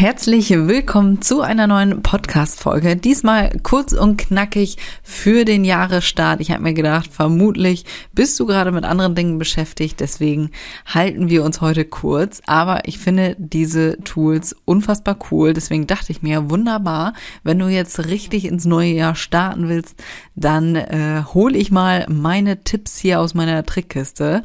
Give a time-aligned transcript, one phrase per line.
[0.00, 2.96] Herzlich willkommen zu einer neuen Podcast-Folge.
[2.96, 6.40] Diesmal kurz und knackig für den Jahresstart.
[6.40, 10.00] Ich habe mir gedacht, vermutlich bist du gerade mit anderen Dingen beschäftigt.
[10.00, 10.52] Deswegen
[10.86, 12.40] halten wir uns heute kurz.
[12.46, 15.52] Aber ich finde diese Tools unfassbar cool.
[15.52, 20.02] Deswegen dachte ich mir, wunderbar, wenn du jetzt richtig ins neue Jahr starten willst,
[20.34, 24.44] dann äh, hole ich mal meine Tipps hier aus meiner Trickkiste.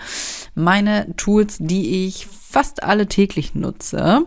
[0.53, 4.25] Meine Tools, die ich fast alle täglich nutze.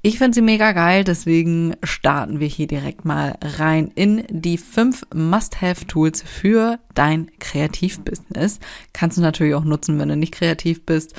[0.00, 5.04] Ich finde sie mega geil, deswegen starten wir hier direkt mal rein in die fünf
[5.12, 8.60] Must-Have-Tools für dein Kreativbusiness.
[8.92, 11.14] Kannst du natürlich auch nutzen, wenn du nicht kreativ bist.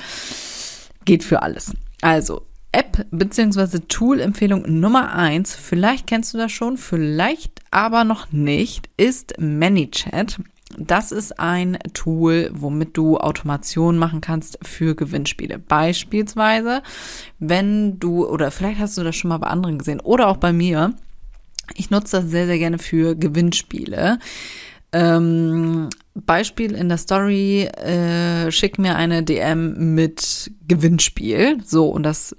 [1.04, 1.74] Geht für alles.
[2.00, 3.80] Also, App bzw.
[3.80, 10.40] Tool-Empfehlung Nummer eins, vielleicht kennst du das schon, vielleicht aber noch nicht, ist ManyChat.
[10.78, 15.58] Das ist ein Tool, womit du Automation machen kannst für Gewinnspiele.
[15.58, 16.82] Beispielsweise,
[17.38, 20.52] wenn du, oder vielleicht hast du das schon mal bei anderen gesehen oder auch bei
[20.52, 20.94] mir.
[21.74, 24.18] Ich nutze das sehr, sehr gerne für Gewinnspiele.
[24.92, 31.58] Ähm, Beispiel in der Story, äh, schick mir eine DM mit Gewinnspiel.
[31.64, 32.34] So, und das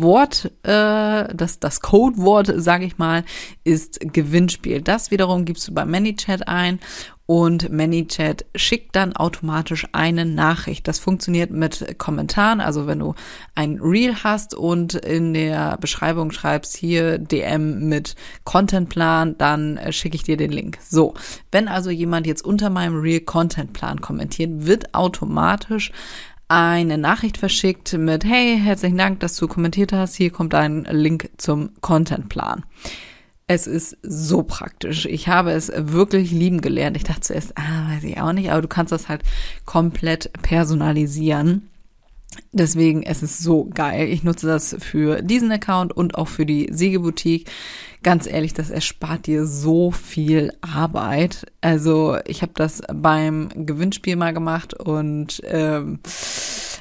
[0.00, 3.24] Wort, äh, das, das Codewort, sage ich mal,
[3.64, 4.82] ist Gewinnspiel.
[4.82, 6.78] Das wiederum gibst du bei ManyChat ein
[7.26, 10.86] und ManyChat schickt dann automatisch eine Nachricht.
[10.86, 13.14] Das funktioniert mit Kommentaren, also wenn du
[13.56, 20.22] ein Reel hast und in der Beschreibung schreibst hier DM mit Contentplan, dann schicke ich
[20.22, 20.78] dir den Link.
[20.88, 21.14] So,
[21.50, 25.90] wenn also jemand jetzt unter meinem Reel Contentplan kommentiert, wird automatisch
[26.48, 30.14] eine Nachricht verschickt mit Hey, herzlichen Dank, dass du kommentiert hast.
[30.14, 32.64] Hier kommt ein Link zum Contentplan.
[33.48, 35.06] Es ist so praktisch.
[35.06, 36.96] Ich habe es wirklich lieben gelernt.
[36.96, 39.22] Ich dachte zuerst, ah, weiß ich auch nicht, aber du kannst das halt
[39.64, 41.68] komplett personalisieren.
[42.52, 44.08] Deswegen, es ist so geil.
[44.08, 47.48] Ich nutze das für diesen Account und auch für die Siegeboutique.
[48.06, 51.44] Ganz ehrlich, das erspart dir so viel Arbeit.
[51.60, 55.98] Also ich habe das beim Gewinnspiel mal gemacht und ähm,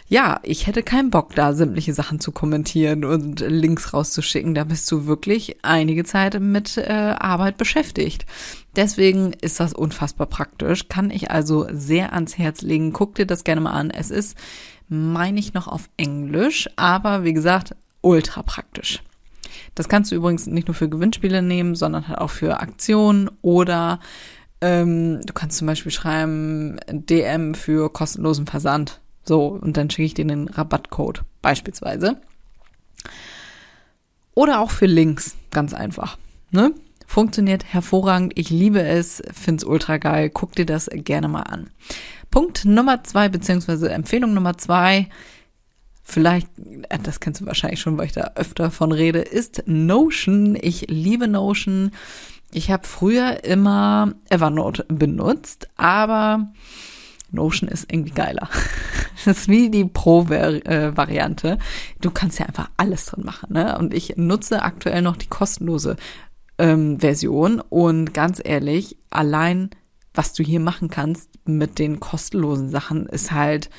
[0.07, 4.53] ja, ich hätte keinen Bock, da sämtliche Sachen zu kommentieren und Links rauszuschicken.
[4.53, 8.27] Da bist du wirklich einige Zeit mit äh, Arbeit beschäftigt.
[8.75, 10.89] Deswegen ist das unfassbar praktisch.
[10.89, 12.93] Kann ich also sehr ans Herz legen.
[12.93, 13.89] Guck dir das gerne mal an.
[13.89, 14.37] Es ist,
[14.89, 19.01] meine ich, noch auf Englisch, aber wie gesagt, ultra praktisch.
[19.75, 23.99] Das kannst du übrigens nicht nur für Gewinnspiele nehmen, sondern halt auch für Aktionen oder
[24.61, 29.01] ähm, du kannst zum Beispiel schreiben DM für kostenlosen Versand.
[29.23, 32.17] So, und dann schicke ich dir den Rabattcode beispielsweise.
[34.33, 36.17] Oder auch für Links, ganz einfach.
[36.51, 36.71] Ne?
[37.07, 38.33] Funktioniert hervorragend.
[38.35, 40.29] Ich liebe es, finde es ultra geil.
[40.29, 41.69] Guck dir das gerne mal an.
[42.31, 45.07] Punkt Nummer zwei, beziehungsweise Empfehlung Nummer zwei,
[46.05, 46.47] vielleicht,
[46.89, 50.57] äh, das kennst du wahrscheinlich schon, weil ich da öfter von rede, ist Notion.
[50.61, 51.91] Ich liebe Notion.
[52.53, 56.47] Ich habe früher immer Evernote benutzt, aber
[57.31, 58.47] Notion ist irgendwie geiler.
[59.23, 61.57] Das ist wie die Pro-Variante.
[61.99, 63.53] Du kannst ja einfach alles drin machen.
[63.53, 63.75] Ne?
[63.77, 65.95] Und ich nutze aktuell noch die kostenlose
[66.59, 67.59] ähm, Version.
[67.61, 69.71] Und ganz ehrlich, allein
[70.13, 73.69] was du hier machen kannst mit den kostenlosen Sachen, ist halt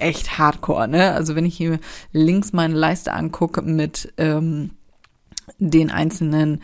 [0.00, 0.88] echt hardcore.
[0.88, 1.12] Ne?
[1.12, 1.78] Also wenn ich hier
[2.12, 4.70] links meine Leiste angucke mit ähm,
[5.58, 6.62] den einzelnen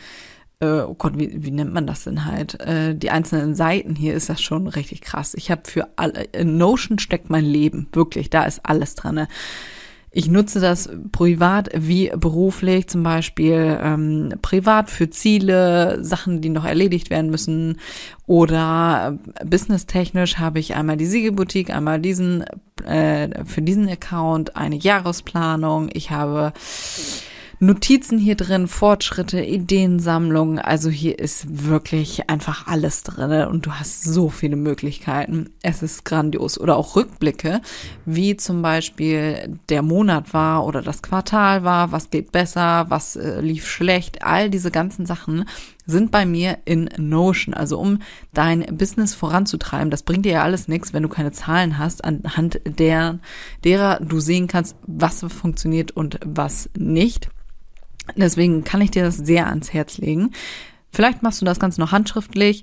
[0.60, 2.60] äh, oh Gott, wie, wie nennt man das denn halt?
[2.60, 5.34] Äh, die einzelnen Seiten hier ist das schon richtig krass.
[5.34, 9.26] Ich habe für alle, in Notion steckt mein Leben, wirklich, da ist alles dran.
[10.16, 16.64] Ich nutze das privat wie beruflich, zum Beispiel ähm, privat für Ziele, Sachen, die noch
[16.64, 17.80] erledigt werden müssen
[18.28, 22.44] oder äh, businesstechnisch habe ich einmal die Siegelboutique, einmal diesen
[22.86, 25.90] äh, für diesen Account eine Jahresplanung.
[25.92, 26.52] Ich habe
[27.60, 30.58] Notizen hier drin, Fortschritte, Ideensammlungen.
[30.58, 35.50] Also hier ist wirklich einfach alles drin und du hast so viele Möglichkeiten.
[35.62, 36.58] Es ist grandios.
[36.58, 37.60] Oder auch Rückblicke,
[38.04, 43.40] wie zum Beispiel der Monat war oder das Quartal war, was geht besser, was äh,
[43.40, 44.22] lief schlecht.
[44.22, 45.44] All diese ganzen Sachen
[45.86, 47.54] sind bei mir in Notion.
[47.54, 48.00] Also um
[48.32, 52.60] dein Business voranzutreiben, das bringt dir ja alles nichts, wenn du keine Zahlen hast, anhand
[52.64, 53.18] der,
[53.64, 57.28] derer du sehen kannst, was funktioniert und was nicht.
[58.16, 60.30] Deswegen kann ich dir das sehr ans Herz legen.
[60.92, 62.62] Vielleicht machst du das Ganze noch handschriftlich.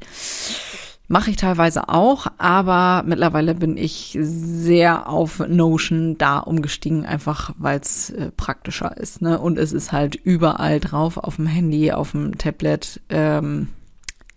[1.07, 7.81] Mache ich teilweise auch, aber mittlerweile bin ich sehr auf Notion da umgestiegen, einfach weil
[7.81, 9.21] es äh, praktischer ist.
[9.21, 9.37] Ne?
[9.37, 13.01] Und es ist halt überall drauf, auf dem Handy, auf dem Tablet.
[13.09, 13.67] Ähm,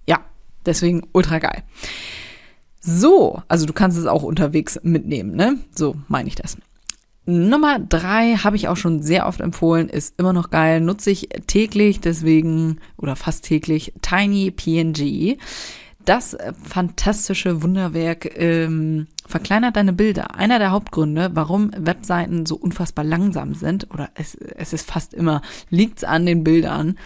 [0.04, 0.18] ja,
[0.66, 1.62] deswegen ultra geil.
[2.80, 5.58] So, also du kannst es auch unterwegs mitnehmen, ne?
[5.76, 6.56] So meine ich das.
[7.26, 11.28] Nummer drei habe ich auch schon sehr oft empfohlen, ist immer noch geil, nutze ich
[11.46, 15.38] täglich, deswegen oder fast täglich Tiny PNG.
[16.04, 20.34] Das fantastische Wunderwerk ähm, verkleinert deine Bilder.
[20.34, 25.40] Einer der Hauptgründe, warum Webseiten so unfassbar langsam sind, oder es, es ist fast immer,
[25.70, 26.98] liegt's an den Bildern,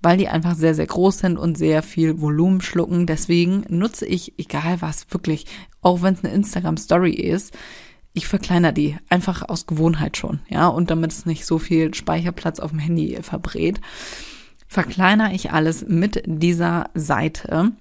[0.00, 3.06] weil die einfach sehr, sehr groß sind und sehr viel Volumen schlucken.
[3.06, 5.44] Deswegen nutze ich, egal was, wirklich,
[5.82, 7.52] auch wenn es eine Instagram Story ist,
[8.16, 12.60] ich verkleinere die einfach aus Gewohnheit schon, ja, und damit es nicht so viel Speicherplatz
[12.60, 13.78] auf dem Handy verbrät,
[14.66, 17.72] verkleinere ich alles mit dieser Seite.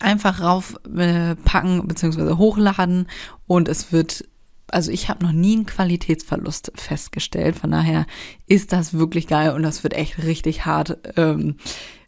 [0.00, 2.36] Einfach raufpacken äh, bzw.
[2.36, 3.06] hochladen
[3.46, 4.24] und es wird
[4.68, 7.54] also ich habe noch nie einen Qualitätsverlust festgestellt.
[7.54, 8.06] Von daher
[8.48, 11.58] ist das wirklich geil und das wird echt richtig hart ähm,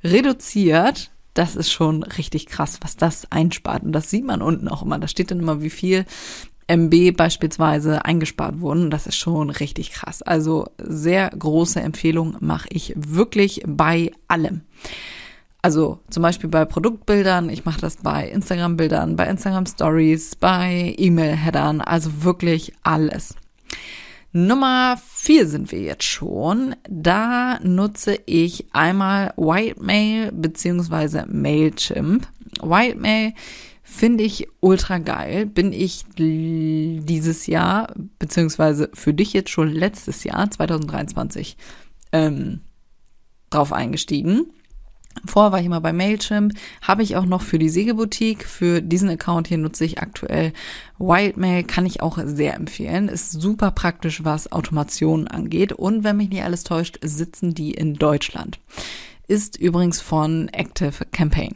[0.02, 1.12] reduziert.
[1.34, 3.84] Das ist schon richtig krass, was das einspart.
[3.84, 4.98] Und das sieht man unten auch immer.
[4.98, 6.06] Da steht dann immer, wie viel
[6.66, 8.90] MB beispielsweise eingespart wurden.
[8.90, 10.22] Das ist schon richtig krass.
[10.22, 14.62] Also sehr große Empfehlung mache ich wirklich bei allem.
[15.62, 21.80] Also zum Beispiel bei Produktbildern, ich mache das bei Instagram-Bildern, bei Instagram Stories, bei E-Mail-Headern,
[21.80, 23.34] also wirklich alles.
[24.32, 26.76] Nummer vier sind wir jetzt schon.
[26.88, 32.28] Da nutze ich einmal Whitemail beziehungsweise Mailchimp.
[32.62, 33.32] Whitemail
[33.88, 35.46] Finde ich ultra geil.
[35.46, 41.56] Bin ich dieses Jahr, beziehungsweise für dich jetzt schon letztes Jahr, 2023,
[42.10, 42.62] ähm,
[43.48, 44.46] drauf eingestiegen.
[45.24, 46.52] Vorher war ich immer bei Mailchimp,
[46.82, 48.44] habe ich auch noch für die Sägeboutique.
[48.44, 50.52] Für diesen Account hier nutze ich aktuell
[50.98, 53.08] Wildmail, kann ich auch sehr empfehlen.
[53.08, 55.72] Ist super praktisch, was Automationen angeht.
[55.72, 58.58] Und wenn mich nicht alles täuscht, sitzen die in Deutschland.
[59.28, 61.54] Ist übrigens von Active Campaign.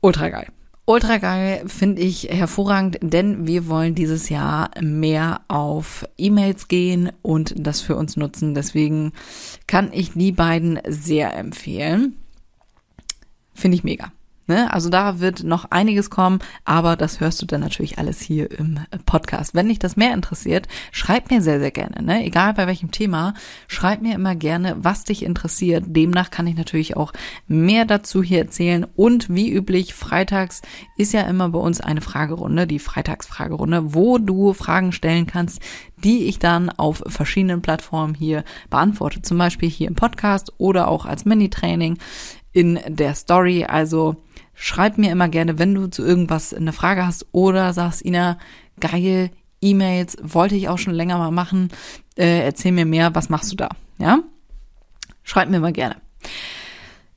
[0.00, 0.48] Ultra geil.
[0.84, 7.54] Ultra geil, finde ich hervorragend, denn wir wollen dieses Jahr mehr auf E-Mails gehen und
[7.56, 8.54] das für uns nutzen.
[8.54, 9.12] Deswegen
[9.68, 12.16] kann ich die beiden sehr empfehlen.
[13.54, 14.12] Finde ich mega.
[14.46, 14.72] Ne?
[14.72, 18.80] Also da wird noch einiges kommen, aber das hörst du dann natürlich alles hier im
[19.06, 19.54] Podcast.
[19.54, 22.02] Wenn dich das mehr interessiert, schreib mir sehr, sehr gerne.
[22.02, 22.24] Ne?
[22.24, 23.34] Egal bei welchem Thema,
[23.68, 25.84] schreib mir immer gerne, was dich interessiert.
[25.88, 27.12] Demnach kann ich natürlich auch
[27.46, 28.86] mehr dazu hier erzählen.
[28.96, 30.62] Und wie üblich, freitags
[30.96, 35.60] ist ja immer bei uns eine Fragerunde, die Freitagsfragerunde, wo du Fragen stellen kannst,
[36.02, 39.22] die ich dann auf verschiedenen Plattformen hier beantworte.
[39.22, 41.98] Zum Beispiel hier im Podcast oder auch als Mini-Training
[42.52, 43.64] in der Story.
[43.64, 44.16] Also
[44.54, 48.38] schreib mir immer gerne, wenn du zu irgendwas eine Frage hast oder sagst, Ina,
[48.80, 51.70] geil, E-Mails wollte ich auch schon länger mal machen.
[52.16, 53.68] Äh, erzähl mir mehr, was machst du da?
[53.98, 54.18] Ja?
[55.22, 55.96] Schreib mir mal gerne.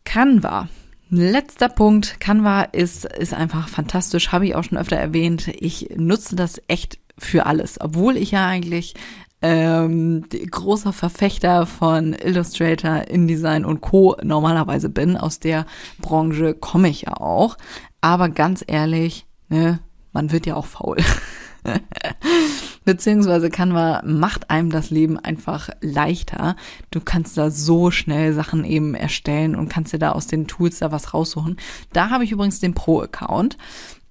[0.05, 0.69] Canva.
[1.09, 2.19] Letzter Punkt.
[2.19, 5.47] Canva ist, ist einfach fantastisch, habe ich auch schon öfter erwähnt.
[5.59, 8.93] Ich nutze das echt für alles, obwohl ich ja eigentlich
[9.41, 14.15] ähm, großer Verfechter von Illustrator, InDesign und Co.
[14.23, 15.17] normalerweise bin.
[15.17, 15.65] Aus der
[15.99, 17.57] Branche komme ich ja auch.
[18.01, 19.79] Aber ganz ehrlich, ne,
[20.13, 20.97] man wird ja auch faul.
[22.85, 26.55] Beziehungsweise Canva macht einem das Leben einfach leichter.
[26.91, 30.79] Du kannst da so schnell Sachen eben erstellen und kannst dir da aus den Tools
[30.79, 31.57] da was raussuchen.
[31.93, 33.57] Da habe ich übrigens den Pro-Account.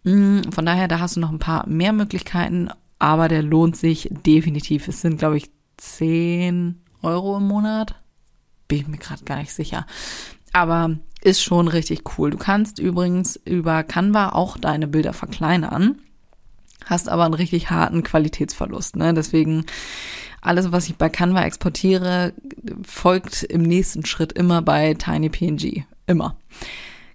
[0.03, 2.69] Mm, von daher, da hast du noch ein paar mehr Möglichkeiten
[3.05, 4.89] aber der lohnt sich definitiv.
[4.89, 7.97] Es sind, glaube ich, 10 Euro im Monat.
[8.67, 9.87] Bin ich mir gerade gar nicht sicher.
[10.55, 12.31] Aber ist schon richtig cool.
[12.31, 15.99] Du kannst übrigens über Canva auch deine Bilder verkleinern,
[16.87, 18.97] hast aber einen richtig harten Qualitätsverlust.
[18.97, 19.13] Ne?
[19.13, 19.67] Deswegen
[20.41, 22.33] alles, was ich bei Canva exportiere,
[22.87, 25.85] folgt im nächsten Schritt immer bei TinyPNG.
[26.07, 26.39] Immer.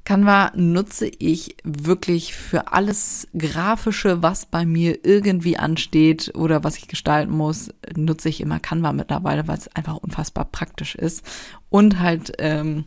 [0.10, 6.88] Canva nutze ich wirklich für alles Grafische, was bei mir irgendwie ansteht oder was ich
[6.88, 11.24] gestalten muss, nutze ich immer Canva mittlerweile, weil es einfach unfassbar praktisch ist
[11.70, 12.86] und halt ähm,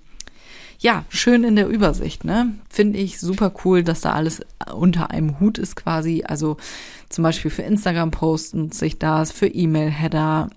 [0.80, 2.24] ja schön in der Übersicht.
[2.24, 4.40] Ne, finde ich super cool, dass da alles
[4.74, 6.24] unter einem Hut ist quasi.
[6.26, 6.56] Also
[7.08, 10.50] zum Beispiel für Instagram Posts nutze ich das, für E-Mail-Header,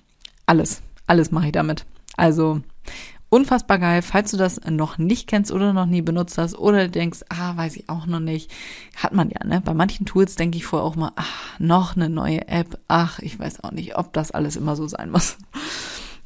[0.48, 1.86] alles, alles mache ich damit.
[2.18, 2.62] Also
[3.30, 7.22] Unfassbar geil, falls du das noch nicht kennst oder noch nie benutzt hast oder denkst,
[7.30, 8.52] ah, weiß ich auch noch nicht,
[8.96, 9.62] hat man ja, ne?
[9.62, 13.38] Bei manchen Tools denke ich vorher auch mal, ach, noch eine neue App, ach, ich
[13.38, 15.38] weiß auch nicht, ob das alles immer so sein muss.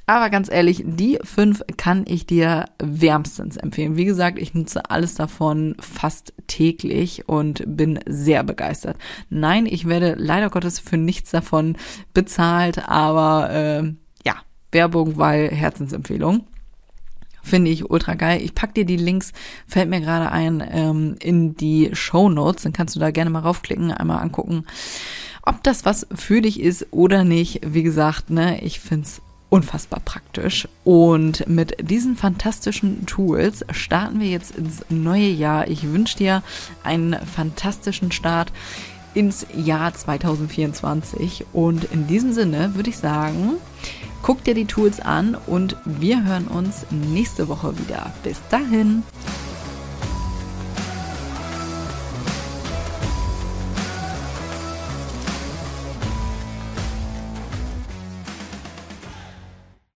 [0.10, 3.96] Aber ganz ehrlich, die fünf kann ich dir wärmstens empfehlen.
[3.96, 8.98] Wie gesagt, ich nutze alles davon fast täglich und bin sehr begeistert.
[9.30, 11.78] Nein, ich werde leider Gottes für nichts davon
[12.16, 13.94] bezahlt, aber äh,
[14.26, 14.38] ja,
[14.72, 16.48] Werbung, weil Herzensempfehlung.
[17.42, 18.42] Finde ich ultra geil.
[18.42, 19.32] Ich pack dir die Links,
[19.68, 22.64] fällt mir gerade ein, ähm, in die Show Notes.
[22.64, 24.66] Dann kannst du da gerne mal raufklicken, einmal angucken,
[25.44, 27.62] ob das was für dich ist oder nicht.
[27.66, 30.68] Wie gesagt, ne, ich find's unfassbar praktisch.
[30.84, 35.68] Und mit diesen fantastischen Tools starten wir jetzt ins neue Jahr.
[35.68, 36.44] Ich wünsche dir
[36.84, 38.52] einen fantastischen Start
[39.14, 41.46] ins Jahr 2024.
[41.52, 43.54] Und in diesem Sinne würde ich sagen,
[44.22, 48.12] guck dir die Tools an und wir hören uns nächste Woche wieder.
[48.24, 49.04] Bis dahin.